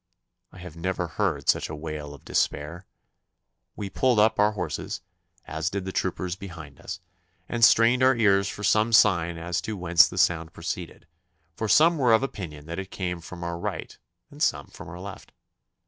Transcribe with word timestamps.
I 0.51 0.57
have 0.57 0.75
never 0.75 1.05
heard 1.05 1.47
such 1.47 1.69
a 1.69 1.75
wail 1.75 2.15
of 2.15 2.25
despair. 2.25 2.87
We 3.75 3.87
pulled 3.91 4.17
up 4.17 4.39
our 4.39 4.53
horses, 4.53 5.01
as 5.45 5.69
did 5.69 5.85
the 5.85 5.91
troopers 5.91 6.35
behind 6.35 6.79
us, 6.81 6.99
and 7.47 7.63
strained 7.63 8.01
our 8.01 8.15
ears 8.15 8.49
for 8.49 8.63
some 8.63 8.93
sign 8.93 9.37
as 9.37 9.61
to 9.61 9.77
whence 9.77 10.07
the 10.09 10.17
sound 10.17 10.53
proceeded, 10.53 11.05
for 11.53 11.67
some 11.67 11.99
were 11.99 12.13
of 12.13 12.23
opinion 12.23 12.65
that 12.65 12.79
it 12.79 12.89
came 12.89 13.21
from 13.21 13.43
our 13.43 13.59
right 13.59 13.99
and 14.31 14.41
some 14.41 14.65
from 14.69 14.89
our 14.89 14.99
left. 14.99 15.33